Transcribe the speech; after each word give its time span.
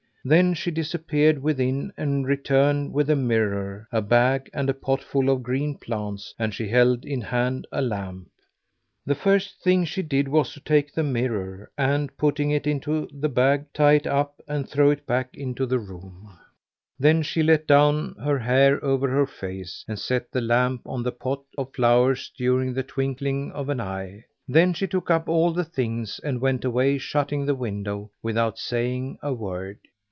Then 0.23 0.53
she 0.53 0.69
disappeared 0.69 1.41
within 1.41 1.93
and 1.97 2.27
returned 2.27 2.93
with 2.93 3.09
a 3.09 3.15
mirror, 3.15 3.87
a 3.91 4.03
bag; 4.03 4.51
and 4.53 4.69
a 4.69 4.73
pot 4.75 5.01
full 5.01 5.31
of 5.31 5.41
green 5.41 5.79
plants 5.79 6.35
and 6.37 6.53
she 6.53 6.67
held 6.67 7.05
in 7.05 7.21
hand 7.21 7.65
a 7.71 7.81
lamp. 7.81 8.29
The 9.03 9.15
first 9.15 9.63
thing 9.63 9.83
she 9.83 10.03
did 10.03 10.27
was 10.27 10.53
to 10.53 10.59
take 10.59 10.93
the 10.93 11.01
mirror 11.01 11.71
and, 11.75 12.15
putting 12.19 12.51
it 12.51 12.67
into 12.67 13.07
the 13.11 13.29
bag, 13.29 13.65
tie 13.73 13.93
it 13.93 14.05
up 14.05 14.39
and 14.47 14.69
throw 14.69 14.91
it 14.91 15.07
back 15.07 15.29
into 15.33 15.65
the 15.65 15.79
room; 15.79 16.37
then 16.99 17.23
she 17.23 17.41
let 17.41 17.65
down 17.65 18.13
her 18.23 18.37
hair 18.37 18.77
over 18.85 19.09
her 19.09 19.25
face 19.25 19.83
and 19.87 19.97
set 19.97 20.31
the 20.31 20.39
lamp 20.39 20.81
on 20.85 21.01
the 21.01 21.11
pot 21.11 21.41
of 21.57 21.73
flowers 21.73 22.31
during 22.37 22.75
the 22.75 22.83
twinkling 22.83 23.51
of 23.53 23.69
an 23.69 23.81
eye; 23.81 24.23
then 24.47 24.71
she 24.75 24.85
took 24.85 25.09
up 25.09 25.27
all 25.27 25.51
the 25.51 25.65
things 25.65 26.19
and 26.19 26.41
went 26.41 26.63
away 26.63 26.99
shutting 26.99 27.43
the 27.43 27.55
window 27.55 28.11
without 28.21 28.59
saying 28.59 29.17
a 29.23 29.33
word. 29.33 29.79